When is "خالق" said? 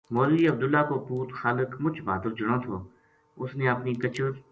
1.39-1.69